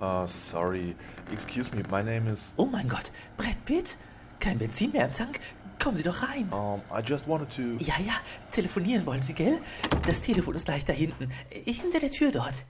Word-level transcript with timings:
Uh, 0.00 0.26
sorry. 0.26 0.96
Excuse 1.32 1.72
me, 1.72 1.82
my 1.90 2.02
name 2.02 2.26
is. 2.26 2.52
Oh 2.56 2.66
mein 2.66 2.88
Gott, 2.88 3.10
Brad 3.36 3.64
Pitt? 3.64 3.96
Kein 4.40 4.58
Benzin 4.58 4.92
mehr 4.92 5.06
im 5.06 5.12
Tank? 5.12 5.40
Kommen 5.82 5.96
Sie 5.96 6.02
doch 6.02 6.22
rein. 6.22 6.52
Um, 6.52 6.80
I 6.90 7.00
just 7.04 7.28
wanted 7.28 7.50
to. 7.50 7.82
Ja, 7.84 7.94
ja, 8.04 8.14
telefonieren 8.52 9.04
wollen 9.06 9.22
Sie, 9.22 9.34
gell? 9.34 9.60
Das 10.06 10.22
Telefon 10.22 10.54
ist 10.54 10.66
gleich 10.66 10.84
da 10.84 10.92
hinten. 10.92 11.30
Hinter 11.50 12.00
der 12.00 12.10
Tür 12.10 12.30
dort. 12.30 12.64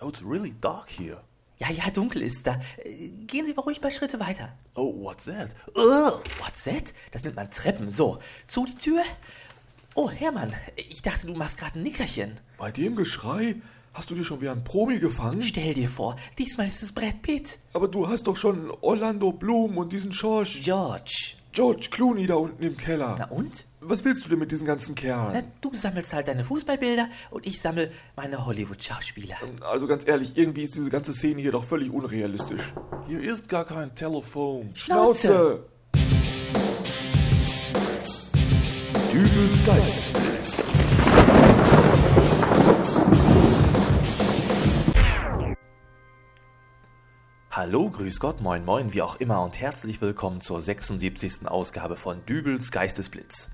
Oh, 0.00 0.08
it's 0.08 0.22
really 0.24 0.54
dark 0.60 0.88
here. 0.90 1.22
Ja, 1.58 1.70
ja, 1.70 1.90
dunkel 1.90 2.22
ist 2.22 2.46
da. 2.46 2.60
Gehen 3.26 3.46
Sie 3.46 3.54
mal 3.54 3.62
ruhig 3.62 3.78
ein 3.78 3.80
paar 3.80 3.90
Schritte 3.90 4.20
weiter. 4.20 4.52
Oh, 4.74 4.94
what's 5.02 5.24
that? 5.24 5.54
Oh, 5.74 6.20
what's 6.38 6.62
that? 6.64 6.94
Das 7.10 7.24
nennt 7.24 7.34
man 7.34 7.50
Treppen. 7.50 7.90
So, 7.90 8.20
zu 8.46 8.64
die 8.64 8.76
Tür. 8.76 9.02
Oh, 9.94 10.08
Hermann, 10.08 10.54
ich 10.76 11.02
dachte, 11.02 11.26
du 11.26 11.34
machst 11.34 11.58
gerade 11.58 11.80
ein 11.80 11.82
Nickerchen. 11.82 12.38
Bei 12.58 12.70
dem 12.70 12.94
Geschrei 12.94 13.56
hast 13.94 14.10
du 14.10 14.14
dir 14.14 14.24
schon 14.24 14.40
wieder 14.40 14.52
einen 14.52 14.64
Promi 14.64 14.98
gefangen? 14.98 15.42
Stell 15.42 15.74
dir 15.74 15.88
vor, 15.88 16.16
diesmal 16.38 16.66
ist 16.68 16.82
es 16.82 16.92
Brad 16.92 17.22
Pitt. 17.22 17.58
Aber 17.72 17.88
du 17.88 18.08
hast 18.08 18.26
doch 18.26 18.36
schon 18.36 18.70
Orlando 18.80 19.32
Bloom 19.32 19.76
und 19.78 19.92
diesen 19.92 20.10
George. 20.12 20.58
George. 20.62 21.34
George 21.52 21.88
Clooney 21.90 22.26
da 22.26 22.34
unten 22.34 22.62
im 22.62 22.76
Keller. 22.76 23.16
Na 23.18 23.24
und? 23.30 23.66
Was 23.80 24.04
willst 24.04 24.24
du 24.24 24.28
denn 24.28 24.38
mit 24.38 24.52
diesen 24.52 24.66
ganzen 24.66 24.94
Na, 24.96 25.00
Kerlen? 25.00 25.44
du 25.60 25.74
sammelst 25.74 26.12
halt 26.12 26.28
deine 26.28 26.44
Fußballbilder 26.44 27.08
und 27.30 27.46
ich 27.46 27.60
sammel 27.60 27.90
meine 28.16 28.44
Hollywood-Schauspieler. 28.44 29.36
Also 29.62 29.86
ganz 29.86 30.06
ehrlich, 30.06 30.36
irgendwie 30.36 30.64
ist 30.64 30.74
diese 30.74 30.90
ganze 30.90 31.12
Szene 31.12 31.40
hier 31.40 31.52
doch 31.52 31.64
völlig 31.64 31.90
unrealistisch. 31.90 32.72
Hier 33.06 33.20
ist 33.20 33.48
gar 33.48 33.64
kein 33.64 33.94
Telefon. 33.94 34.70
Schnauze! 34.74 35.64
Dübels 39.12 39.64
Geistesblitz. 39.66 40.17
Hallo, 47.68 47.90
grüß 47.90 48.18
Gott, 48.18 48.40
moin 48.40 48.64
moin, 48.64 48.94
wie 48.94 49.02
auch 49.02 49.16
immer 49.16 49.42
und 49.42 49.60
herzlich 49.60 50.00
willkommen 50.00 50.40
zur 50.40 50.62
76. 50.62 51.46
Ausgabe 51.46 51.96
von 51.96 52.24
Dübels 52.24 52.72
Geistesblitz. 52.72 53.50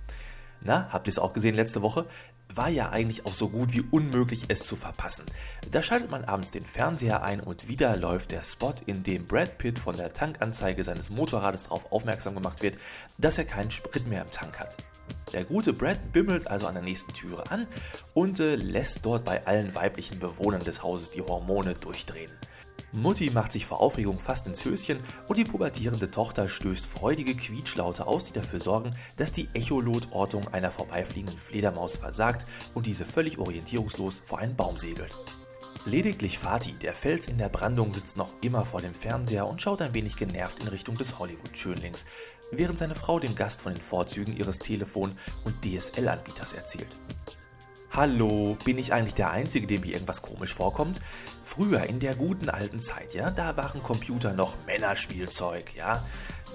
Na, 0.65 0.89
habt 0.93 1.09
ihr 1.09 1.11
es 1.11 1.19
auch 1.19 1.33
gesehen 1.33 1.57
letzte 1.57 1.83
Woche? 1.83 2.07
War 2.49 2.69
ja 2.69 2.91
eigentlich 2.91 3.27
auch 3.27 3.33
so 3.33 3.49
gut 3.49 3.73
wie 3.73 3.83
unmöglich, 3.91 4.45
es 4.47 4.69
zu 4.69 4.77
verpassen. 4.77 5.25
Da 5.73 5.83
schaltet 5.83 6.13
man 6.13 6.23
abends 6.27 6.53
den 6.53 6.63
Fernseher 6.63 7.25
ein 7.25 7.41
und 7.41 7.67
wieder 7.67 7.97
läuft 7.97 8.31
der 8.31 8.45
Spot, 8.45 8.73
in 8.87 9.03
dem 9.03 9.27
Brad 9.27 9.59
Pitt 9.59 9.81
von 9.81 9.97
der 9.97 10.13
Tankanzeige 10.13 10.85
seines 10.85 11.11
Motorrades 11.11 11.65
darauf 11.65 11.91
aufmerksam 11.91 12.37
gemacht 12.37 12.63
wird, 12.63 12.79
dass 13.19 13.37
er 13.37 13.47
keinen 13.47 13.73
Sprit 13.73 14.07
mehr 14.07 14.23
im 14.23 14.31
Tank 14.31 14.61
hat. 14.61 14.77
Der 15.33 15.43
gute 15.43 15.73
Brad 15.73 16.13
bimmelt 16.13 16.47
also 16.47 16.69
an 16.69 16.75
der 16.75 16.85
nächsten 16.85 17.13
Türe 17.15 17.51
an 17.51 17.67
und 18.15 18.39
äh, 18.39 18.55
lässt 18.55 19.05
dort 19.05 19.25
bei 19.25 19.45
allen 19.45 19.75
weiblichen 19.75 20.21
Bewohnern 20.21 20.63
des 20.63 20.85
Hauses 20.85 21.11
die 21.11 21.23
Hormone 21.23 21.75
durchdrehen. 21.75 22.31
Mutti 22.97 23.31
macht 23.31 23.51
sich 23.51 23.67
vor 23.67 23.81
Aufregung 23.81 24.19
fast 24.19 24.47
ins 24.47 24.65
Höschen 24.65 25.01
und 25.29 25.37
die 25.37 25.45
pubertierende 25.45 26.11
Tochter 26.11 26.49
stößt 26.49 26.87
freudige 26.87 27.35
Quietschlaute 27.35 28.07
aus, 28.07 28.27
die 28.27 28.33
dafür 28.33 28.61
sorgen, 28.61 28.93
dass 29.17 29.33
die 29.33 29.49
Echolotortung 29.53 30.47
einer 30.49 30.71
vorbeifliegenden 30.71 31.37
Fledermaus 31.37 31.97
versagt 31.97 32.47
und 32.73 32.87
diese 32.87 33.05
völlig 33.05 33.39
orientierungslos 33.39 34.23
vor 34.25 34.39
einen 34.39 34.55
Baum 34.55 34.77
segelt. 34.77 35.17
Lediglich 35.87 36.39
Fatih, 36.39 36.75
der 36.81 36.95
Fels 36.95 37.27
in 37.27 37.37
der 37.37 37.49
Brandung, 37.49 37.93
sitzt 37.93 38.17
noch 38.17 38.33
immer 38.41 38.65
vor 38.65 38.81
dem 38.81 38.95
Fernseher 38.95 39.47
und 39.47 39.61
schaut 39.61 39.83
ein 39.83 39.93
wenig 39.93 40.17
genervt 40.17 40.61
in 40.61 40.69
Richtung 40.69 40.97
des 40.97 41.19
Hollywood-Schönlings, 41.19 42.07
während 42.53 42.79
seine 42.79 42.95
Frau 42.95 43.19
dem 43.19 43.35
Gast 43.35 43.61
von 43.61 43.75
den 43.75 43.83
Vorzügen 43.83 44.37
ihres 44.37 44.61
Telefon- 44.61 45.13
und 45.45 45.63
DSL-Anbieters 45.63 46.53
erzählt. 46.53 46.89
Hallo, 47.97 48.57
bin 48.65 48.77
ich 48.77 48.93
eigentlich 48.93 49.15
der 49.15 49.31
Einzige, 49.31 49.69
dem 49.69 49.85
hier 49.85 49.95
irgendwas 49.95 50.21
komisch 50.21 50.53
vorkommt? 50.53 51.01
Früher, 51.45 51.85
in 51.85 52.01
der 52.01 52.17
guten 52.17 52.49
alten 52.49 52.81
Zeit, 52.81 53.15
ja, 53.15 53.31
da 53.31 53.57
waren 53.57 53.85
Computer 53.85 54.33
noch 54.33 54.57
Männerspielzeug, 54.67 55.77
ja. 55.77 56.05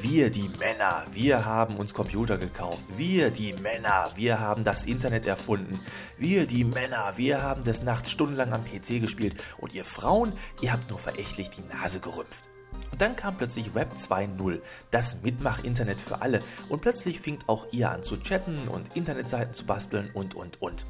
Wir, 0.01 0.31
die 0.31 0.49
Männer, 0.59 1.05
wir 1.13 1.45
haben 1.45 1.78
uns 1.78 1.94
Computer 1.94 2.38
gekauft. 2.38 2.83
Wir, 2.97 3.31
die 3.31 3.53
Männer, 3.53 4.09
wir 4.16 4.41
haben 4.41 4.66
das 4.66 4.83
Internet 4.83 5.28
erfunden. 5.28 5.79
Wir, 6.17 6.45
die 6.45 6.66
Männer, 6.66 7.13
wir 7.16 7.41
haben 7.41 7.63
des 7.63 7.83
Nachts 7.83 8.11
stundenlang 8.11 8.51
am 8.51 8.66
PC 8.66 8.99
gespielt. 8.99 9.41
Und 9.59 9.73
ihr 9.73 9.85
Frauen, 9.85 10.33
ihr 10.59 10.73
habt 10.73 10.89
nur 10.89 10.99
verächtlich 10.99 11.49
die 11.51 11.63
Nase 11.73 12.01
gerümpft. 12.01 12.49
Und 12.91 12.99
dann 12.99 13.16
kam 13.16 13.38
plötzlich 13.38 13.75
Web 13.75 13.94
2.0, 13.97 14.59
das 14.91 15.22
Mitmach-Internet 15.22 16.01
für 16.01 16.22
alle. 16.22 16.41
Und 16.67 16.81
plötzlich 16.81 17.22
fing 17.22 17.39
auch 17.47 17.67
ihr 17.72 17.91
an 17.91 18.03
zu 18.03 18.17
chatten 18.17 18.67
und 18.67 18.97
Internetseiten 18.97 19.53
zu 19.53 19.66
basteln 19.66 20.11
und, 20.13 20.35
und, 20.35 20.61
und. 20.61 20.85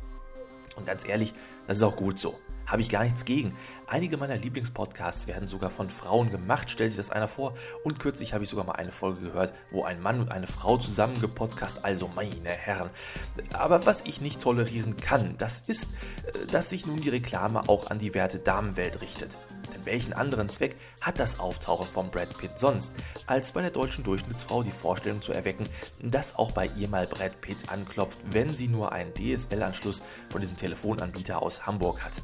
Und 0.79 0.85
ganz 0.85 1.07
ehrlich, 1.07 1.34
das 1.67 1.78
ist 1.78 1.84
auch 1.84 1.95
gut 1.95 2.19
so. 2.19 2.40
Habe 2.66 2.84
ich 2.84 2.90
gar 2.90 3.03
nichts 3.03 3.25
gegen. 3.25 3.56
Einige 3.88 4.17
meiner 4.17 4.38
Lieblingspodcasts 4.38 5.25
werden 5.25 5.47
sogar 5.47 5.72
von 5.72 5.90
Frauen 5.90 6.29
gemacht, 6.29 6.69
stellt 6.69 6.91
sich 6.91 6.97
das 6.97 7.09
einer 7.09 7.28
vor. 7.28 7.56
Und 7.84 8.00
kürzlich 8.00 8.34
habe 8.34 8.44
ich 8.44 8.50
sogar 8.50 8.66
mal 8.66 8.73
eine 8.73 8.91
Folge 8.91 9.22
gehört, 9.22 9.53
wo 9.72 9.84
ein 9.84 10.00
Mann 10.01 10.22
und 10.22 10.31
eine 10.31 10.45
Frau 10.45 10.78
zusammen 10.78 11.19
gepodcast, 11.19 11.84
also 11.84 12.07
meine 12.16 12.50
Herren. 12.50 12.91
Aber 13.53 13.88
was 13.88 14.01
ich 14.06 14.22
nicht 14.22 14.39
tolerieren 14.39 14.97
kann, 14.97 15.35
das 15.39 15.62
ist, 15.68 15.89
äh, 16.28 16.45
dass 16.45 16.69
sich 16.69 16.85
nun 16.85 17.01
die 17.01 17.09
Reklame 17.09 17.68
auch 17.68 17.89
an 17.89 17.97
die 17.97 18.13
werte 18.13 18.38
Damenwelt 18.38 19.01
richtet. 19.01 19.35
Welchen 19.85 20.13
anderen 20.13 20.50
Zweck 20.50 20.75
hat 21.01 21.19
das 21.19 21.40
Auftauchen 21.40 21.88
von 21.88 22.12
Brad 22.12 22.38
Pitt 22.38 22.57
sonst, 22.57 22.91
als 23.28 23.51
bei 23.51 23.62
der 23.62 23.72
deutschen 23.72 24.03
Durchschnittsfrau 24.03 24.63
die 24.63 24.72
Vorstellung 24.72 25.22
zu 25.22 25.34
erwecken, 25.34 25.67
dass 26.01 26.35
auch 26.35 26.51
bei 26.51 26.67
ihr 26.78 26.90
mal 26.90 27.07
Brad 27.07 27.41
Pitt 27.41 27.69
anklopft, 27.69 28.19
wenn 28.31 28.50
sie 28.50 28.68
nur 28.68 28.91
einen 28.91 29.13
DSL-Anschluss 29.13 30.01
von 30.29 30.41
diesem 30.41 30.57
Telefonanbieter 30.57 31.41
aus 31.41 31.66
Hamburg 31.66 32.03
hat. 32.03 32.23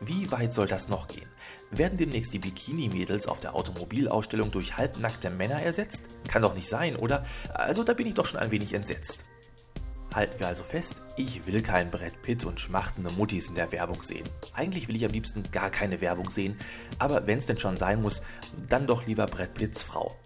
Wie 0.00 0.30
weit 0.30 0.52
soll 0.52 0.68
das 0.68 0.88
noch 0.88 1.06
gehen? 1.06 1.28
Werden 1.70 1.98
demnächst 1.98 2.32
die 2.32 2.38
Bikini-Mädels 2.38 3.26
auf 3.26 3.40
der 3.40 3.54
Automobilausstellung 3.54 4.50
durch 4.50 4.76
halbnackte 4.76 5.30
Männer 5.30 5.62
ersetzt? 5.62 6.02
Kann 6.28 6.42
doch 6.42 6.54
nicht 6.54 6.68
sein, 6.68 6.96
oder? 6.96 7.24
Also 7.54 7.82
da 7.82 7.94
bin 7.94 8.06
ich 8.06 8.14
doch 8.14 8.26
schon 8.26 8.40
ein 8.40 8.50
wenig 8.50 8.74
entsetzt. 8.74 9.24
Halten 10.16 10.40
wir 10.40 10.46
also 10.46 10.64
fest, 10.64 11.02
ich 11.18 11.44
will 11.46 11.60
keinen 11.60 11.90
Brett 11.90 12.22
Pitt 12.22 12.46
und 12.46 12.58
schmachtende 12.58 13.12
Muttis 13.12 13.50
in 13.50 13.54
der 13.54 13.70
Werbung 13.70 14.02
sehen. 14.02 14.26
Eigentlich 14.54 14.88
will 14.88 14.96
ich 14.96 15.04
am 15.04 15.10
liebsten 15.10 15.42
gar 15.52 15.68
keine 15.68 16.00
Werbung 16.00 16.30
sehen, 16.30 16.56
aber 16.98 17.26
wenn 17.26 17.36
es 17.36 17.44
denn 17.44 17.58
schon 17.58 17.76
sein 17.76 18.00
muss, 18.00 18.22
dann 18.70 18.86
doch 18.86 19.06
lieber 19.06 19.26
Brett 19.26 19.52
Pitts 19.52 19.82
Frau. 19.82 20.16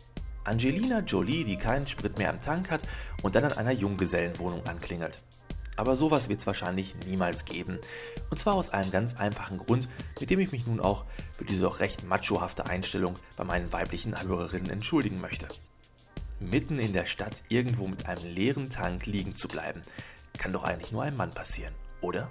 Angelina 0.45 1.01
Jolie, 1.01 1.43
die 1.43 1.57
keinen 1.57 1.89
Sprit 1.89 2.19
mehr 2.19 2.31
am 2.31 2.39
Tank 2.39 2.71
hat 2.71 2.83
und 3.25 3.35
dann 3.35 3.43
an 3.43 3.55
einer 3.55 3.73
Junggesellenwohnung 3.73 4.65
anklingelt. 4.65 5.25
Aber 5.75 5.97
sowas 5.97 6.29
wird 6.29 6.39
es 6.39 6.47
wahrscheinlich 6.47 6.95
niemals 7.05 7.45
geben. 7.45 7.77
Und 8.31 8.39
zwar 8.39 8.55
aus 8.55 8.71
einem 8.71 8.93
ganz 8.93 9.17
einfachen 9.17 9.59
Grund, 9.59 9.89
mit 10.21 10.31
dem 10.31 10.39
ich 10.39 10.53
mich 10.53 10.67
nun 10.67 10.79
auch 10.79 11.05
für 11.33 11.45
diese 11.45 11.63
doch 11.63 11.81
recht 11.81 12.05
machohafte 12.05 12.65
Einstellung 12.65 13.17
bei 13.37 13.43
meinen 13.43 13.73
weiblichen 13.73 14.15
Hörerinnen 14.23 14.71
entschuldigen 14.71 15.21
möchte. 15.21 15.49
Mitten 16.41 16.79
in 16.79 16.95
der 16.95 17.05
Stadt 17.05 17.43
irgendwo 17.51 17.87
mit 17.87 18.07
einem 18.07 18.25
leeren 18.25 18.71
Tank 18.71 19.05
liegen 19.05 19.35
zu 19.35 19.47
bleiben, 19.47 19.83
kann 20.39 20.53
doch 20.53 20.65
eigentlich 20.65 20.91
nur 20.91 21.03
einem 21.03 21.19
Mann 21.19 21.31
passieren, 21.31 21.75
oder? 22.01 22.31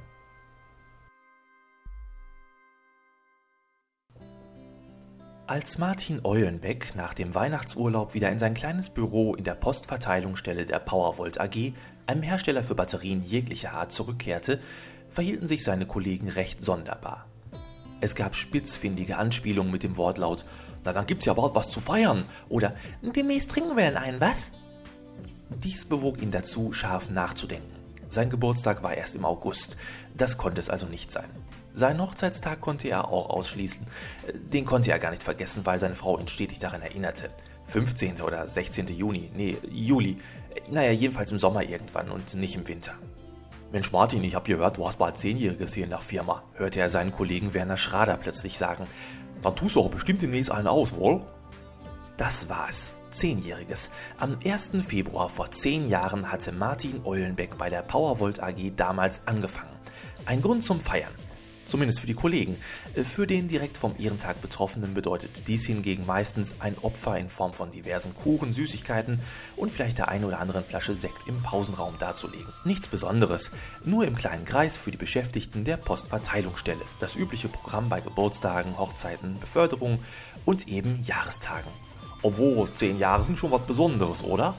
Als 5.46 5.78
Martin 5.78 6.22
Eulenbeck 6.24 6.96
nach 6.96 7.14
dem 7.14 7.34
Weihnachtsurlaub 7.34 8.14
wieder 8.14 8.30
in 8.30 8.40
sein 8.40 8.54
kleines 8.54 8.90
Büro 8.92 9.36
in 9.36 9.44
der 9.44 9.56
Postverteilungsstelle 9.56 10.66
der 10.66 10.80
Powervolt 10.80 11.40
AG, 11.40 11.74
einem 12.06 12.22
Hersteller 12.22 12.64
für 12.64 12.76
Batterien 12.76 13.24
jeglicher 13.24 13.74
Art, 13.74 13.92
zurückkehrte, 13.92 14.60
verhielten 15.10 15.48
sich 15.48 15.64
seine 15.64 15.86
Kollegen 15.86 16.30
recht 16.30 16.64
sonderbar. 16.64 17.28
Es 18.02 18.16
gab 18.16 18.36
spitzfindige 18.36 19.18
Anspielungen 19.18 19.72
mit 19.72 19.84
dem 19.84 19.98
Wortlaut 19.98 20.46
Na, 20.84 20.94
dann 20.94 21.06
gibt's 21.06 21.26
ja 21.26 21.34
bald 21.34 21.56
was 21.56 21.70
zu 21.70 21.80
feiern 21.80 22.26
oder 22.48 22.76
Demnächst 23.02 23.52
trinken 23.52 23.76
wir 23.76 24.00
einen, 24.00 24.20
was? 24.20 24.52
Dies 25.50 25.86
bewog 25.86 26.22
ihn 26.22 26.32
dazu, 26.32 26.74
scharf 26.74 27.10
nachzudenken. 27.10 27.76
Sein 28.10 28.30
Geburtstag 28.30 28.82
war 28.82 28.94
erst 28.94 29.16
im 29.16 29.26
August, 29.26 29.78
das 30.16 30.38
konnte 30.38 30.60
es 30.60 30.70
also 30.70 30.88
nicht 30.88 31.12
sein. 31.12 31.30
Seinen 31.74 32.02
Hochzeitstag 32.02 32.62
konnte 32.62 32.88
er 32.90 33.08
auch 33.08 33.30
ausschließen. 33.30 33.86
Den 34.34 34.66
konnte 34.66 34.92
er 34.92 35.00
gar 35.00 35.12
nicht 35.12 35.24
vergessen, 35.24 35.66
weil 35.66 35.80
seine 35.80 35.96
Frau 35.96 36.18
ihn 36.18 36.28
stetig 36.28 36.60
daran 36.60 36.82
erinnerte. 36.82 37.30
15. 37.66 38.22
oder 38.22 38.48
16. 38.48 38.88
Juni, 38.88 39.30
nee, 39.36 39.58
Juli. 39.70 40.18
Naja, 40.72 40.92
jedenfalls 40.92 41.32
im 41.32 41.40
Sommer 41.40 41.64
irgendwann 41.64 42.10
und 42.10 42.34
nicht 42.34 42.56
im 42.56 42.68
Winter. 42.68 42.94
Mensch 43.72 43.92
Martin, 43.92 44.24
ich 44.24 44.34
hab 44.34 44.46
gehört, 44.46 44.78
du 44.78 44.88
hast 44.88 44.98
bald 44.98 45.18
Zehnjähriges 45.18 45.76
hier 45.76 45.84
in 45.84 45.92
der 45.92 46.00
Firma, 46.00 46.42
hörte 46.56 46.80
er 46.80 46.90
seinen 46.90 47.12
Kollegen 47.12 47.54
Werner 47.54 47.78
Schrader 47.78 48.18
plötzlich 48.18 48.58
sagen. 48.58 48.88
Dann 49.42 49.56
tust 49.56 49.76
du 49.76 49.82
auch 49.82 49.90
bestimmt 49.90 50.22
demnächst 50.22 50.52
einen 50.52 50.68
aus, 50.68 50.96
wohl? 50.96 51.22
Das 52.18 52.50
war's. 52.50 52.92
Zehnjähriges. 53.12 53.90
Am 54.20 54.38
1. 54.44 54.72
Februar 54.86 55.30
vor 55.30 55.52
zehn 55.52 55.90
Jahren 55.90 56.32
hatte 56.32 56.52
Martin 56.52 57.02
Eulenbeck 57.06 57.58
bei 57.58 57.70
der 57.70 57.82
Powervolt 57.82 58.42
AG 58.42 58.74
damals 58.76 59.22
angefangen. 59.26 59.72
Ein 60.26 60.42
Grund 60.42 60.64
zum 60.64 60.80
Feiern. 60.80 61.12
Zumindest 61.70 62.00
für 62.00 62.08
die 62.08 62.16
Kollegen. 62.16 62.58
Für 63.04 63.28
den 63.28 63.48
direkt 63.48 63.78
vom 63.78 63.94
Ehrentag 64.00 64.42
Betroffenen 64.42 64.96
bedeutet 64.96 65.48
dies 65.48 65.68
hingegen 65.68 66.04
meistens 66.04 66.56
ein 66.60 66.76
Opfer 66.80 67.16
in 67.20 67.30
Form 67.30 67.54
von 67.54 67.70
diversen 67.70 68.16
Kuchen, 68.16 68.54
Süßigkeiten 68.54 69.20
und 69.56 69.72
vielleicht 69.72 70.00
der 70.00 70.08
ein 70.08 70.26
oder 70.26 70.40
anderen 70.40 70.64
Flasche 70.64 70.96
Sekt 70.96 71.28
im 71.28 71.44
Pausenraum 71.44 71.96
darzulegen. 72.00 72.52
Nichts 72.66 72.88
Besonderes, 72.88 73.52
nur 73.86 74.08
im 74.08 74.16
kleinen 74.16 74.46
Kreis 74.46 74.80
für 74.80 74.90
die 74.90 74.98
Beschäftigten 74.98 75.64
der 75.64 75.78
Postverteilungsstelle. 75.78 76.82
Das 77.00 77.16
übliche 77.16 77.50
Programm 77.50 77.88
bei 77.88 78.02
Geburtstagen, 78.02 78.76
Hochzeiten, 78.80 79.40
Beförderungen 79.40 80.00
und 80.46 80.68
eben 80.68 81.04
Jahrestagen. 81.04 81.70
Obwohl, 82.24 82.74
zehn 82.74 82.98
Jahre 82.98 83.24
sind 83.24 83.38
schon 83.38 83.52
was 83.52 83.62
Besonderes, 83.62 84.24
oder? 84.24 84.56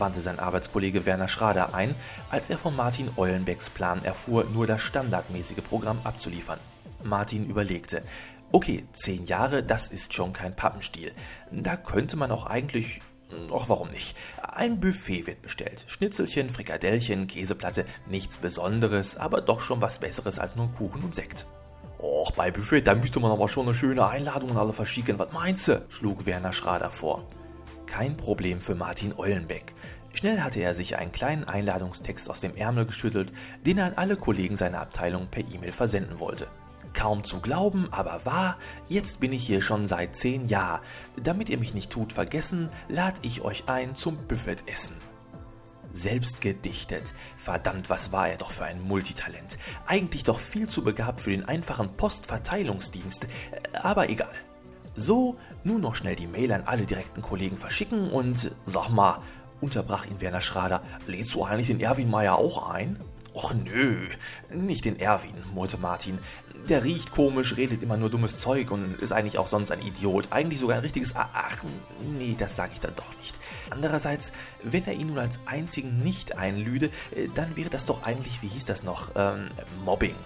Wandte 0.00 0.20
sein 0.20 0.38
Arbeitskollege 0.38 1.06
Werner 1.06 1.28
Schrader 1.28 1.74
ein, 1.74 1.94
als 2.30 2.50
er 2.50 2.58
von 2.58 2.74
Martin 2.74 3.10
Eulenbecks 3.16 3.70
Plan 3.70 4.04
erfuhr, 4.04 4.44
nur 4.44 4.66
das 4.66 4.82
standardmäßige 4.82 5.62
Programm 5.62 6.00
abzuliefern. 6.04 6.58
Martin 7.04 7.48
überlegte. 7.48 8.02
Okay, 8.52 8.84
zehn 8.92 9.24
Jahre, 9.26 9.62
das 9.62 9.88
ist 9.88 10.12
schon 10.12 10.32
kein 10.32 10.56
Pappenstiel. 10.56 11.12
Da 11.52 11.76
könnte 11.76 12.16
man 12.16 12.32
auch 12.32 12.46
eigentlich 12.46 13.00
Ach, 13.54 13.68
warum 13.68 13.90
nicht? 13.90 14.18
Ein 14.42 14.80
Buffet 14.80 15.28
wird 15.28 15.40
bestellt. 15.40 15.84
Schnitzelchen, 15.86 16.50
Frikadellchen, 16.50 17.28
Käseplatte, 17.28 17.84
nichts 18.08 18.38
Besonderes, 18.38 19.16
aber 19.16 19.40
doch 19.40 19.60
schon 19.60 19.80
was 19.80 20.00
Besseres 20.00 20.40
als 20.40 20.56
nur 20.56 20.72
Kuchen 20.72 21.04
und 21.04 21.14
Sekt. 21.14 21.46
Och, 22.00 22.32
bei 22.32 22.50
Buffet, 22.50 22.82
da 22.82 22.96
müsste 22.96 23.20
man 23.20 23.30
aber 23.30 23.48
schon 23.48 23.66
eine 23.66 23.74
schöne 23.74 24.04
Einladung 24.08 24.50
an 24.50 24.56
alle 24.56 24.72
verschicken. 24.72 25.16
Was 25.18 25.32
meinst 25.32 25.68
du? 25.68 25.80
schlug 25.90 26.26
Werner 26.26 26.52
Schrader 26.52 26.90
vor 26.90 27.24
kein 27.90 28.16
Problem 28.16 28.60
für 28.60 28.76
Martin 28.76 29.12
Eulenbeck. 29.18 29.74
Schnell 30.14 30.40
hatte 30.40 30.60
er 30.60 30.74
sich 30.74 30.96
einen 30.96 31.12
kleinen 31.12 31.44
Einladungstext 31.44 32.30
aus 32.30 32.40
dem 32.40 32.56
Ärmel 32.56 32.86
geschüttelt, 32.86 33.32
den 33.66 33.78
er 33.78 33.86
an 33.86 33.94
alle 33.96 34.16
Kollegen 34.16 34.56
seiner 34.56 34.80
Abteilung 34.80 35.26
per 35.28 35.42
E-Mail 35.42 35.72
versenden 35.72 36.18
wollte. 36.20 36.46
Kaum 36.92 37.24
zu 37.24 37.40
glauben, 37.40 37.88
aber 37.92 38.24
wahr, 38.24 38.58
jetzt 38.88 39.20
bin 39.20 39.32
ich 39.32 39.44
hier 39.44 39.60
schon 39.60 39.86
seit 39.86 40.16
zehn 40.16 40.46
Jahren. 40.46 40.80
Damit 41.22 41.48
ihr 41.48 41.58
mich 41.58 41.74
nicht 41.74 41.90
tut 41.90 42.12
vergessen, 42.12 42.70
lad 42.88 43.16
ich 43.22 43.42
euch 43.42 43.68
ein 43.68 43.94
zum 43.94 44.16
Buffetessen. 44.26 44.96
Selbst 45.92 46.40
gedichtet. 46.40 47.12
Verdammt, 47.36 47.90
was 47.90 48.12
war 48.12 48.28
er 48.28 48.36
doch 48.36 48.52
für 48.52 48.64
ein 48.64 48.80
Multitalent. 48.80 49.58
Eigentlich 49.86 50.22
doch 50.22 50.38
viel 50.38 50.68
zu 50.68 50.84
begabt 50.84 51.20
für 51.20 51.30
den 51.30 51.44
einfachen 51.44 51.96
Postverteilungsdienst. 51.96 53.26
Aber 53.74 54.08
egal. 54.08 54.30
So, 54.94 55.38
nun 55.64 55.80
noch 55.80 55.94
schnell 55.94 56.16
die 56.16 56.26
Mail 56.26 56.52
an 56.52 56.62
alle 56.66 56.86
direkten 56.86 57.22
Kollegen 57.22 57.56
verschicken 57.56 58.10
und 58.10 58.50
sag 58.66 58.88
mal, 58.88 59.20
unterbrach 59.60 60.06
ihn 60.06 60.20
Werner 60.20 60.40
Schrader, 60.40 60.82
lädst 61.06 61.34
du 61.34 61.44
eigentlich 61.44 61.68
den 61.68 61.80
Erwin 61.80 62.10
Meier 62.10 62.36
auch 62.36 62.70
ein? 62.70 62.96
Och 63.32 63.54
nö, 63.54 64.08
nicht 64.52 64.84
den 64.84 64.98
Erwin, 64.98 65.34
murrte 65.54 65.78
Martin. 65.78 66.18
Der 66.68 66.82
riecht 66.82 67.12
komisch, 67.12 67.56
redet 67.56 67.82
immer 67.82 67.96
nur 67.96 68.10
dummes 68.10 68.38
Zeug 68.38 68.70
und 68.72 68.94
ist 68.96 69.12
eigentlich 69.12 69.38
auch 69.38 69.46
sonst 69.46 69.70
ein 69.70 69.80
Idiot. 69.80 70.32
Eigentlich 70.32 70.58
sogar 70.58 70.76
ein 70.76 70.82
richtiges 70.82 71.14
Ach, 71.14 71.62
nee, 72.18 72.34
das 72.36 72.56
sage 72.56 72.72
ich 72.72 72.80
dann 72.80 72.94
doch 72.96 73.16
nicht. 73.18 73.38
Andererseits, 73.70 74.32
wenn 74.64 74.84
er 74.84 74.94
ihn 74.94 75.08
nun 75.08 75.18
als 75.18 75.38
einzigen 75.46 76.02
nicht 76.02 76.36
einlüde, 76.36 76.90
äh, 77.14 77.28
dann 77.34 77.56
wäre 77.56 77.70
das 77.70 77.86
doch 77.86 78.02
eigentlich, 78.02 78.42
wie 78.42 78.48
hieß 78.48 78.64
das 78.64 78.82
noch, 78.82 79.12
ähm, 79.14 79.48
Mobbing. 79.84 80.16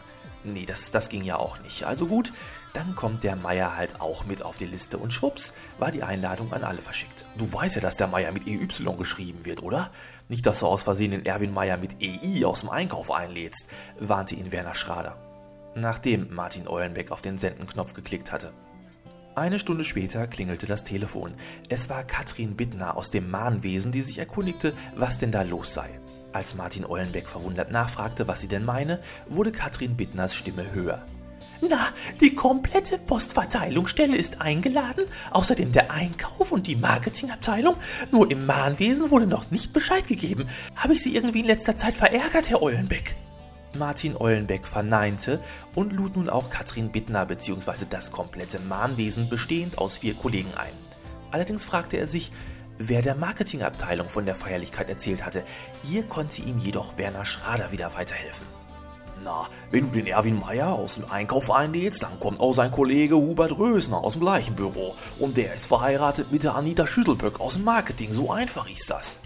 Nee, 0.44 0.66
das, 0.66 0.90
das 0.90 1.08
ging 1.08 1.24
ja 1.24 1.36
auch 1.36 1.58
nicht. 1.60 1.84
Also 1.84 2.06
gut, 2.06 2.32
dann 2.74 2.94
kommt 2.94 3.24
der 3.24 3.34
Meier 3.34 3.76
halt 3.76 4.00
auch 4.00 4.26
mit 4.26 4.42
auf 4.42 4.58
die 4.58 4.66
Liste 4.66 4.98
und 4.98 5.12
schwupps 5.12 5.54
war 5.78 5.90
die 5.90 6.02
Einladung 6.02 6.52
an 6.52 6.64
alle 6.64 6.82
verschickt. 6.82 7.24
Du 7.38 7.50
weißt 7.50 7.76
ja, 7.76 7.82
dass 7.82 7.96
der 7.96 8.08
Meier 8.08 8.32
mit 8.32 8.46
EY 8.46 8.68
geschrieben 8.96 9.44
wird, 9.44 9.62
oder? 9.62 9.90
Nicht, 10.28 10.44
dass 10.44 10.60
du 10.60 10.66
aus 10.66 10.82
Versehen 10.82 11.12
den 11.12 11.24
Erwin 11.24 11.52
Meier 11.52 11.78
mit 11.78 11.96
EI 12.02 12.44
aus 12.44 12.60
dem 12.60 12.70
Einkauf 12.70 13.10
einlädst, 13.10 13.68
warnte 13.98 14.34
ihn 14.34 14.52
Werner 14.52 14.74
Schrader. 14.74 15.16
Nachdem 15.74 16.34
Martin 16.34 16.68
Eulenbeck 16.68 17.10
auf 17.10 17.22
den 17.22 17.38
Sendenknopf 17.38 17.94
geklickt 17.94 18.32
hatte. 18.32 18.52
Eine 19.34 19.58
Stunde 19.58 19.82
später 19.82 20.26
klingelte 20.28 20.66
das 20.66 20.84
Telefon. 20.84 21.34
Es 21.68 21.88
war 21.90 22.04
Katrin 22.04 22.54
Bittner 22.54 22.96
aus 22.96 23.10
dem 23.10 23.30
Mahnwesen, 23.30 23.90
die 23.90 24.02
sich 24.02 24.18
erkundigte, 24.18 24.74
was 24.94 25.18
denn 25.18 25.32
da 25.32 25.42
los 25.42 25.74
sei. 25.74 25.90
Als 26.34 26.56
Martin 26.56 26.84
Eulenbeck 26.84 27.28
verwundert 27.28 27.70
nachfragte, 27.70 28.26
was 28.26 28.40
sie 28.40 28.48
denn 28.48 28.64
meine, 28.64 28.98
wurde 29.28 29.52
Katrin 29.52 29.96
Bittners 29.96 30.34
Stimme 30.34 30.72
höher. 30.72 31.06
Na, 31.60 31.90
die 32.20 32.34
komplette 32.34 32.98
Postverteilungsstelle 32.98 34.16
ist 34.16 34.40
eingeladen, 34.40 35.04
außerdem 35.30 35.70
der 35.70 35.92
Einkauf 35.92 36.50
und 36.50 36.66
die 36.66 36.74
Marketingabteilung. 36.74 37.76
Nur 38.10 38.28
im 38.32 38.46
Mahnwesen 38.46 39.12
wurde 39.12 39.28
noch 39.28 39.52
nicht 39.52 39.72
Bescheid 39.72 40.08
gegeben. 40.08 40.48
Habe 40.74 40.94
ich 40.94 41.04
Sie 41.04 41.14
irgendwie 41.14 41.38
in 41.40 41.46
letzter 41.46 41.76
Zeit 41.76 41.94
verärgert, 41.94 42.50
Herr 42.50 42.62
Eulenbeck? 42.62 43.14
Martin 43.78 44.16
Eulenbeck 44.16 44.66
verneinte 44.66 45.38
und 45.76 45.92
lud 45.92 46.16
nun 46.16 46.28
auch 46.28 46.50
Katrin 46.50 46.90
Bittner 46.90 47.26
bzw. 47.26 47.86
das 47.88 48.10
komplette 48.10 48.58
Mahnwesen 48.58 49.28
bestehend 49.28 49.78
aus 49.78 49.98
vier 49.98 50.14
Kollegen 50.14 50.52
ein. 50.56 50.72
Allerdings 51.30 51.64
fragte 51.64 51.96
er 51.96 52.08
sich, 52.08 52.32
wer 52.78 53.02
der 53.02 53.14
Marketingabteilung 53.14 54.08
von 54.08 54.26
der 54.26 54.34
Feierlichkeit 54.34 54.88
erzählt 54.88 55.24
hatte. 55.24 55.42
Hier 55.82 56.02
konnte 56.04 56.42
ihm 56.42 56.58
jedoch 56.58 56.98
Werner 56.98 57.24
Schrader 57.24 57.72
wieder 57.72 57.94
weiterhelfen. 57.94 58.46
Na, 59.22 59.46
wenn 59.70 59.90
du 59.90 59.98
den 59.98 60.06
Erwin 60.06 60.38
Meyer 60.38 60.72
aus 60.72 60.96
dem 60.96 61.10
Einkauf 61.10 61.50
einlädst, 61.50 62.02
dann 62.02 62.18
kommt 62.20 62.40
auch 62.40 62.52
sein 62.52 62.70
Kollege 62.70 63.16
Hubert 63.16 63.56
Rösner 63.56 63.98
aus 63.98 64.14
dem 64.14 64.22
gleichen 64.22 64.54
Büro. 64.54 64.96
Und 65.18 65.36
der 65.36 65.54
ist 65.54 65.66
verheiratet 65.66 66.32
mit 66.32 66.42
der 66.42 66.56
Anita 66.56 66.86
Schüttelböck 66.86 67.40
aus 67.40 67.54
dem 67.54 67.64
Marketing. 67.64 68.12
So 68.12 68.30
einfach 68.30 68.68
ist 68.68 68.90
das. 68.90 69.18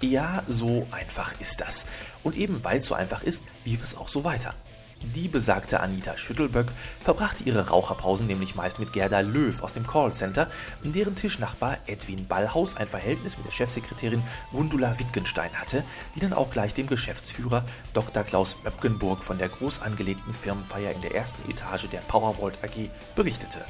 Ja, 0.00 0.42
so 0.46 0.86
einfach 0.92 1.34
ist 1.40 1.60
das. 1.60 1.86
Und 2.22 2.36
eben 2.36 2.62
weil 2.62 2.78
es 2.78 2.86
so 2.86 2.94
einfach 2.94 3.22
ist, 3.22 3.42
lief 3.64 3.82
es 3.82 3.96
auch 3.96 4.08
so 4.08 4.22
weiter. 4.24 4.54
Die 5.00 5.28
besagte 5.28 5.80
Anita 5.80 6.16
Schüttelböck 6.16 6.66
verbrachte 7.00 7.44
ihre 7.44 7.68
Raucherpausen 7.68 8.26
nämlich 8.26 8.56
meist 8.56 8.78
mit 8.78 8.92
Gerda 8.92 9.20
Löw 9.20 9.62
aus 9.62 9.72
dem 9.72 9.86
Callcenter, 9.86 10.48
deren 10.82 11.14
Tischnachbar 11.14 11.78
Edwin 11.86 12.26
Ballhaus 12.26 12.76
ein 12.76 12.86
Verhältnis 12.86 13.36
mit 13.36 13.46
der 13.46 13.52
Chefsekretärin 13.52 14.22
Gundula 14.50 14.98
Wittgenstein 14.98 15.52
hatte, 15.54 15.84
die 16.14 16.20
dann 16.20 16.32
auch 16.32 16.50
gleich 16.50 16.74
dem 16.74 16.88
Geschäftsführer 16.88 17.64
Dr. 17.94 18.24
Klaus 18.24 18.56
Möpkenburg 18.64 19.22
von 19.22 19.38
der 19.38 19.48
groß 19.48 19.82
angelegten 19.82 20.34
Firmenfeier 20.34 20.92
in 20.92 21.02
der 21.02 21.14
ersten 21.14 21.48
Etage 21.50 21.88
der 21.88 22.00
Powervolt 22.00 22.58
AG 22.64 22.90
berichtete. 23.14 23.64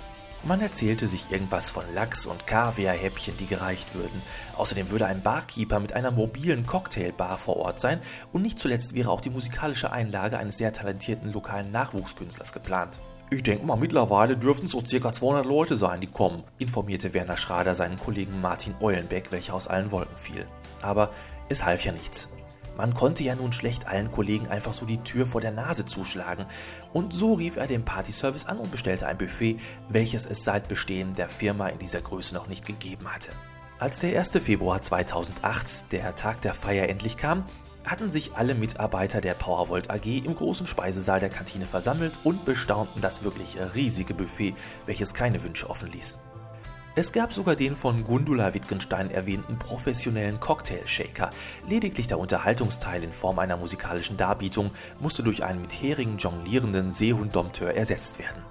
Man 0.44 0.61
erzählte 0.61 1.08
sich 1.08 1.31
irgendwas 1.31 1.70
von 1.70 1.85
Lachs- 1.94 2.26
und 2.26 2.46
Kaviarhäppchen, 2.46 3.37
die 3.38 3.46
gereicht 3.46 3.94
würden. 3.94 4.23
Außerdem 4.56 4.90
würde 4.90 5.06
ein 5.06 5.20
Barkeeper 5.20 5.81
mit 5.81 5.93
einer 5.94 6.12
mobilen 6.12 6.64
Cocktailbar 6.64 7.38
vor 7.38 7.56
Ort 7.56 7.81
sein 7.81 8.00
und 8.32 8.43
nicht 8.43 8.58
zuletzt 8.58 8.94
wäre 8.94 9.11
auch 9.11 9.20
die 9.20 9.31
musikalische 9.31 9.90
Einlage 9.90 10.38
eines 10.38 10.56
sehr 10.56 10.73
talentierten 10.73 11.32
lokalen 11.32 11.73
Nachwuchskünstlers 11.73 12.52
geplant. 12.52 13.00
Ich 13.31 13.43
denke 13.43 13.67
mal, 13.67 13.76
mittlerweile 13.76 14.38
dürften 14.38 14.67
es 14.67 14.73
so 14.73 14.82
circa 14.85 15.12
200 15.12 15.44
Leute 15.44 15.76
sein, 15.76 16.00
die 16.00 16.06
kommen, 16.06 16.44
informierte 16.56 17.12
Werner 17.12 17.37
Schrader 17.37 17.75
seinen 17.75 17.99
Kollegen 17.99 18.40
Martin 18.40 18.75
Eulenbeck, 18.81 19.32
welcher 19.32 19.52
aus 19.52 19.69
allen 19.69 19.90
Wolken 19.90 20.17
fiel. 20.17 20.46
Aber 20.81 21.11
es 21.50 21.64
half 21.64 21.85
ja 21.85 21.93
nichts. 21.93 22.29
Man 22.78 22.94
konnte 22.94 23.25
ja 23.25 23.34
nun 23.34 23.52
schlecht 23.52 23.88
allen 23.88 24.12
Kollegen 24.12 24.46
einfach 24.46 24.72
so 24.72 24.86
die 24.86 25.02
Tür 25.02 25.26
vor 25.26 25.40
der 25.40 25.50
Nase 25.50 25.84
zuschlagen. 25.84 26.46
Und 26.92 27.12
so 27.12 27.34
rief 27.34 27.56
er 27.56 27.66
den 27.66 27.84
Partyservice 27.84 28.47
an 28.47 28.58
und 28.58 28.70
bestellte 28.70 29.08
ein 29.08 29.18
Buffet, 29.18 29.58
welches 29.88 30.26
es 30.26 30.44
seit 30.44 30.68
Bestehen 30.68 31.14
der 31.16 31.28
Firma 31.28 31.68
in 31.68 31.80
dieser 31.80 32.00
Größe 32.00 32.32
noch 32.35 32.47
nicht 32.47 32.64
gegeben 32.64 33.12
hatte. 33.12 33.30
Als 33.80 33.99
der 33.99 34.16
1. 34.16 34.30
Februar 34.44 34.80
2008, 34.80 35.90
der 35.90 36.14
Tag 36.14 36.40
der 36.42 36.54
Feier, 36.54 36.88
endlich 36.88 37.16
kam, 37.16 37.44
hatten 37.85 38.11
sich 38.11 38.37
alle 38.37 38.54
Mitarbeiter 38.54 39.20
der 39.20 39.35
Powervolt 39.35 39.90
AG 39.90 40.06
im 40.06 40.37
großen 40.37 40.68
Speisesaal 40.68 41.18
der 41.18 41.30
Kantine 41.30 41.66
versammelt 41.66 42.12
und 42.23 42.44
bestaunten 42.44 43.00
das 43.00 43.25
wirklich 43.25 43.56
riesige 43.75 44.14
Buffet, 44.14 44.54
welches 44.87 45.14
keine 45.14 45.42
Wünsche 45.42 45.68
offen 45.68 45.90
ließ. 45.90 46.18
Es 46.99 47.12
gab 47.12 47.33
sogar 47.33 47.55
den 47.55 47.76
von 47.76 48.02
Gundula 48.02 48.55
Wittgenstein 48.55 49.12
erwähnten 49.12 49.57
professionellen 49.57 50.40
Cocktail-Shaker. 50.40 51.31
Lediglich 51.69 52.09
der 52.09 52.19
Unterhaltungsteil 52.19 53.05
in 53.05 53.12
Form 53.12 53.38
einer 53.38 53.57
musikalischen 53.57 54.17
Darbietung 54.17 54.73
musste 54.99 55.23
durch 55.23 55.45
einen 55.45 55.61
mit 55.61 55.73
Heringen 55.73 56.19
jonglierenden 56.19 56.90
Seehunddompteur 56.90 57.76
ersetzt 57.76 58.19
werden. 58.19 58.43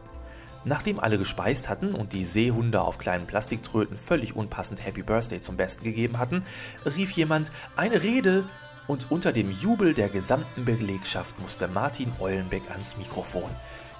Nachdem 0.63 0.97
alle 1.01 1.17
gespeist 1.17 1.67
hatten 1.67 1.93
und 1.93 2.13
die 2.13 2.23
Seehunde 2.23 2.79
auf 2.79 2.97
kleinen 2.97 3.27
Plastiktröten 3.27 3.97
völlig 3.97 4.33
unpassend 4.33 4.85
Happy 4.85 5.03
Birthday 5.03 5.41
zum 5.41 5.57
Besten 5.57 5.83
gegeben 5.83 6.17
hatten, 6.17 6.45
rief 6.85 7.11
jemand 7.11 7.51
eine 7.75 8.01
Rede 8.01 8.45
und 8.87 9.11
unter 9.11 9.33
dem 9.33 9.51
Jubel 9.51 9.93
der 9.93 10.07
gesamten 10.07 10.63
Belegschaft 10.63 11.37
musste 11.39 11.67
Martin 11.67 12.13
Eulenbeck 12.21 12.71
ans 12.71 12.95
Mikrofon. 12.95 13.51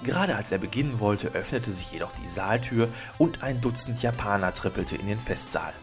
Gerade 0.03 0.35
als 0.35 0.51
er 0.51 0.59
beginnen 0.59 0.99
wollte, 0.99 1.29
öffnete 1.29 1.71
sich 1.71 1.91
jedoch 1.91 2.11
die 2.13 2.27
Saaltür 2.27 2.87
und 3.17 3.41
ein 3.41 3.61
Dutzend 3.61 4.01
Japaner 4.01 4.53
trippelte 4.53 4.95
in 4.95 5.07
den 5.07 5.19
Festsaal. 5.19 5.73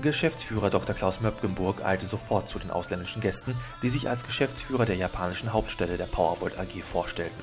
Geschäftsführer 0.00 0.70
Dr. 0.70 0.94
Klaus 0.94 1.20
Möpkenburg 1.20 1.84
eilte 1.84 2.06
sofort 2.06 2.48
zu 2.48 2.58
den 2.58 2.70
ausländischen 2.70 3.20
Gästen, 3.20 3.54
die 3.82 3.88
sich 3.88 4.08
als 4.08 4.24
Geschäftsführer 4.24 4.86
der 4.86 4.96
japanischen 4.96 5.52
Hauptstelle 5.52 5.96
der 5.96 6.06
Powervolt 6.06 6.58
AG 6.58 6.82
vorstellten. 6.82 7.42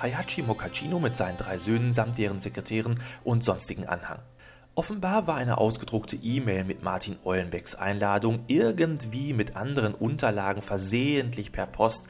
Hayachi 0.00 0.42
Mokachino 0.42 0.98
mit 0.98 1.16
seinen 1.16 1.36
drei 1.36 1.56
Söhnen 1.56 1.92
samt 1.92 2.18
deren 2.18 2.40
Sekretären 2.40 3.00
und 3.22 3.44
sonstigen 3.44 3.86
Anhang. 3.86 4.18
Offenbar 4.74 5.28
war 5.28 5.36
eine 5.36 5.58
ausgedruckte 5.58 6.16
E-Mail 6.16 6.64
mit 6.64 6.82
Martin 6.82 7.16
Eulenbecks 7.24 7.76
Einladung 7.76 8.44
irgendwie 8.48 9.32
mit 9.32 9.54
anderen 9.54 9.94
Unterlagen 9.94 10.62
versehentlich 10.62 11.52
per 11.52 11.66
Post 11.66 12.06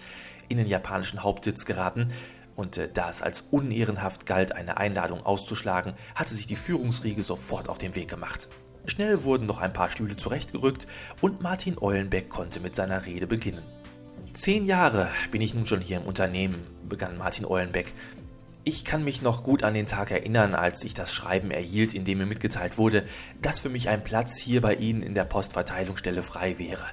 in 0.49 0.57
den 0.57 0.67
japanischen 0.67 1.23
Hauptsitz 1.23 1.67
geraten 1.67 2.09
Und 2.57 2.79
äh, 2.79 2.89
da 2.93 3.11
es 3.11 3.23
als 3.23 3.43
unehrenhaft 3.51 4.27
galt, 4.27 4.53
eine 4.53 4.77
Einladung 4.77 5.25
auszuschlagen, 5.25 5.95
hatte 6.15 6.35
sich 6.35 6.47
die 6.47 6.57
Führungsriege 6.57 7.23
sofort 7.23 7.69
auf 7.69 7.79
den 7.79 7.95
Weg 7.95 8.09
gemacht. 8.09 8.49
Schnell 8.87 9.25
wurden 9.25 9.47
noch 9.47 9.61
ein 9.61 9.73
paar 9.73 9.91
Stühle 9.91 10.17
zurechtgerückt 10.17 10.87
und 11.21 11.41
Martin 11.41 11.79
Eulenbeck 11.81 12.29
konnte 12.29 12.61
mit 12.61 12.77
seiner 12.77 13.07
Rede 13.07 13.27
beginnen. 13.27 13.63
Zehn 14.35 14.67
Jahre 14.67 15.09
bin 15.31 15.41
ich 15.41 15.55
nun 15.55 15.65
schon 15.65 15.81
hier 15.81 15.99
im 15.99 16.05
Unternehmen, 16.05 16.67
begann 16.89 17.17
Martin 17.17 17.47
Eulenbeck. 17.47 17.93
Ich 18.65 18.85
kann 18.85 19.05
mich 19.05 19.23
noch 19.23 19.43
gut 19.43 19.63
an 19.63 19.75
den 19.75 19.87
Tag 19.87 20.11
erinnern, 20.11 20.55
als 20.55 20.85
ich 20.85 20.95
das 20.95 21.13
Schreiben 21.13 21.51
erhielt, 21.51 21.95
in 21.95 22.05
dem 22.05 22.19
mir 22.19 22.27
mitgeteilt 22.27 22.77
wurde, 22.79 23.05
dass 23.41 23.61
für 23.61 23.69
mich 23.69 23.89
ein 23.89 24.03
Platz 24.03 24.37
hier 24.37 24.61
bei 24.61 24.75
Ihnen 24.75 25.03
in 25.03 25.15
der 25.15 25.25
Postverteilungsstelle 25.25 26.23
frei 26.23 26.59
wäre. 26.59 26.85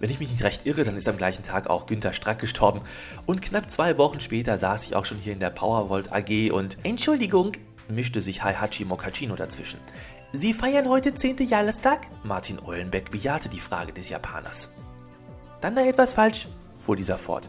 Wenn 0.00 0.10
ich 0.10 0.20
mich 0.20 0.30
nicht 0.30 0.42
recht 0.42 0.66
irre, 0.66 0.84
dann 0.84 0.96
ist 0.96 1.08
am 1.08 1.16
gleichen 1.16 1.42
Tag 1.42 1.68
auch 1.68 1.86
Günter 1.86 2.12
Strack 2.12 2.38
gestorben. 2.38 2.80
Und 3.26 3.42
knapp 3.42 3.70
zwei 3.70 3.96
Wochen 3.98 4.20
später 4.20 4.58
saß 4.58 4.84
ich 4.84 4.96
auch 4.96 5.04
schon 5.04 5.18
hier 5.18 5.32
in 5.32 5.40
der 5.40 5.50
Powervolt 5.50 6.12
AG 6.12 6.50
und 6.52 6.78
Entschuldigung, 6.82 7.52
mischte 7.88 8.20
sich 8.20 8.42
Heihachi 8.42 8.84
Mochaccino 8.84 9.36
dazwischen. 9.36 9.78
Sie 10.32 10.52
feiern 10.52 10.88
heute 10.88 11.14
10. 11.14 11.46
Jahrestag? 11.46 12.08
Martin 12.24 12.58
Eulenbeck 12.58 13.10
bejahte 13.10 13.48
die 13.48 13.60
Frage 13.60 13.92
des 13.92 14.08
Japaners. 14.08 14.70
Dann 15.60 15.76
da 15.76 15.86
etwas 15.86 16.14
falsch, 16.14 16.48
fuhr 16.76 16.96
dieser 16.96 17.18
fort. 17.18 17.48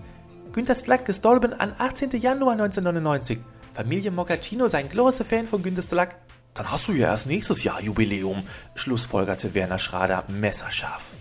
Günter 0.54 0.76
Strack 0.76 1.04
gestorben 1.04 1.54
an 1.54 1.74
18. 1.78 2.12
Januar 2.12 2.54
1999. 2.54 3.40
Familie 3.74 4.12
Mochaccino 4.12 4.68
sei 4.68 4.78
ein 4.80 4.90
großer 4.90 5.26
Fan 5.26 5.48
von 5.48 5.64
Günter 5.64 5.82
Strack. 5.82 6.16
Dann 6.54 6.72
hast 6.72 6.88
du 6.88 6.94
ja 6.94 7.08
erst 7.10 7.28
nächstes 7.28 7.64
Jahr 7.66 7.82
Jubiläum, 7.82 8.44
schlussfolgerte 8.76 9.54
Werner 9.54 9.80
Schrader 9.80 10.24
messerscharf. 10.30 11.14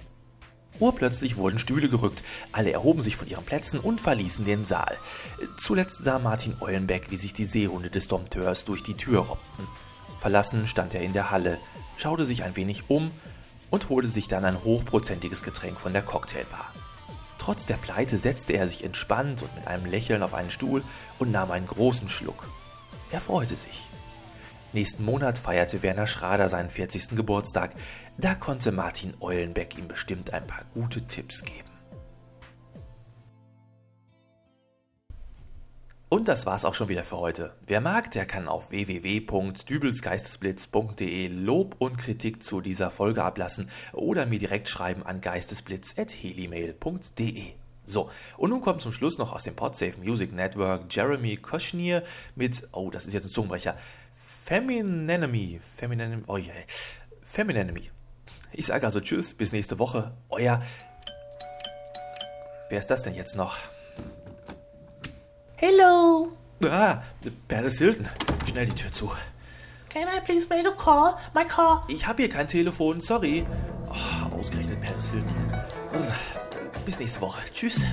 Urplötzlich 0.81 1.37
wurden 1.37 1.59
Stühle 1.59 1.89
gerückt, 1.89 2.25
alle 2.51 2.73
erhoben 2.73 3.03
sich 3.03 3.17
von 3.17 3.29
ihren 3.29 3.45
Plätzen 3.45 3.79
und 3.79 4.01
verließen 4.01 4.45
den 4.45 4.65
Saal. 4.65 4.97
Zuletzt 5.57 6.03
sah 6.03 6.19
Martin 6.19 6.57
Eulenbeck, 6.61 7.11
wie 7.11 7.17
sich 7.17 7.33
die 7.33 7.45
Seehunde 7.45 7.91
des 7.91 8.09
Dompteurs 8.09 8.65
durch 8.65 8.83
die 8.83 8.97
Tür 8.97 9.21
robbten. 9.21 9.69
Verlassen 10.19 10.67
stand 10.67 10.95
er 10.95 11.03
in 11.03 11.13
der 11.13 11.31
Halle, 11.31 11.59
schaute 11.97 12.25
sich 12.25 12.43
ein 12.43 12.57
wenig 12.57 12.85
um 12.89 13.13
und 13.71 13.89
holte 13.89 14.09
sich 14.09 14.27
dann 14.27 14.45
ein 14.45 14.65
hochprozentiges 14.65 15.43
Getränk 15.43 15.79
von 15.79 15.93
der 15.93 16.03
Cocktailbar. 16.03 16.73
Trotz 17.39 17.67
der 17.67 17.77
Pleite 17.77 18.17
setzte 18.17 18.55
er 18.55 18.69
sich 18.69 18.85
entspannt 18.85 19.43
und 19.43 19.55
mit 19.55 19.67
einem 19.67 19.87
Lächeln 19.87 20.23
auf 20.23 20.35
einen 20.35 20.51
Stuhl 20.51 20.83
und 21.19 21.31
nahm 21.31 21.51
einen 21.51 21.67
großen 21.67 22.09
Schluck. 22.09 22.49
Er 23.13 23.21
freute 23.21 23.55
sich. 23.55 23.87
Nächsten 24.75 25.05
Monat 25.05 25.39
feierte 25.39 25.83
Werner 25.85 26.09
Schrader 26.09 26.49
seinen 26.49 26.69
40. 26.69 27.11
Geburtstag. 27.11 27.71
Da 28.19 28.35
konnte 28.35 28.73
Martin 28.73 29.15
Eulenbeck 29.21 29.79
ihm 29.79 29.87
bestimmt 29.87 30.35
ein 30.35 30.49
paar 30.49 30.65
gute 30.75 31.07
Tipps 31.07 31.45
geben. 31.45 31.69
Und 36.09 36.27
das 36.27 36.45
war's 36.45 36.65
auch 36.65 36.75
schon 36.75 36.89
wieder 36.89 37.05
für 37.05 37.19
heute. 37.19 37.55
Wer 37.65 37.81
mag, 37.81 38.11
der 38.11 38.27
kann 38.27 38.49
auf 38.49 38.73
www.dübelsgeistesblitz.de 38.73 41.29
Lob 41.29 41.77
und 41.79 41.97
Kritik 41.97 42.43
zu 42.43 42.61
dieser 42.61 42.91
Folge 42.91 43.23
ablassen 43.23 43.71
oder 43.93 44.27
mir 44.27 44.41
direkt 44.41 44.69
schreiben 44.69 45.05
an 45.05 45.21
geistesblitz.helimail.de. 45.21 47.53
So, 47.87 48.09
und 48.39 48.49
nun 48.51 48.63
kommt 48.63 48.81
zum 48.81 48.93
Schluss 48.93 49.19
noch 49.19 49.33
aus 49.33 49.45
dem 49.45 49.55
Podsafe 49.55 50.01
Music 50.01 50.33
Network 50.33 50.87
Jeremy 50.89 51.37
Kushner 51.37 52.03
mit, 52.35 52.67
oh, 52.73 52.89
das 52.91 53.05
ist 53.05 53.13
jetzt 53.13 53.27
ein 53.27 53.31
Zungenbrecher, 53.31 53.77
Feminenemy. 54.45 55.59
Feminenemy. 55.59 56.23
Oh 56.27 56.37
je. 56.37 56.53
Feminenemy. 57.23 57.91
Ich 58.53 58.67
sage 58.67 58.85
also 58.85 59.01
Tschüss, 59.01 59.33
bis 59.33 59.53
nächste 59.53 59.79
Woche. 59.79 60.13
Euer. 60.29 60.61
Wer 62.69 62.79
ist 62.79 62.89
das 62.89 63.03
denn 63.03 63.15
jetzt 63.15 63.37
noch? 63.37 63.57
Hello. 65.57 66.37
Ah, 66.63 66.99
Paris 67.49 67.79
Hilton. 67.79 68.07
Schnell 68.47 68.67
die 68.67 68.75
Tür 68.75 68.93
zu. 68.93 69.11
Can 69.89 70.09
I 70.09 70.21
please 70.23 70.47
make 70.51 70.69
a 70.69 70.73
call? 70.73 71.15
My 71.35 71.47
call. 71.47 71.81
Ich 71.89 72.07
habe 72.07 72.25
hier 72.25 72.31
kein 72.31 72.47
Telefon, 72.47 73.01
sorry. 73.01 73.47
Oh, 73.89 74.37
ausgerechnet 74.37 74.79
Paris 74.83 75.11
Hilton. 75.11 75.55
Bis 76.85 76.99
nächste 76.99 77.23
Woche. 77.23 77.41
Tschüss. 77.51 77.87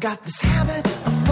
Got 0.00 0.24
this 0.24 0.40
habit 0.40 0.86
of 0.86 1.29